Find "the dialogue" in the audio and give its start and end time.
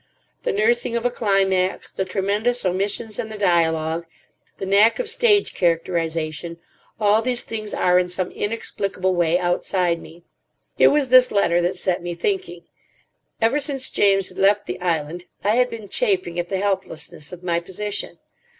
3.29-4.07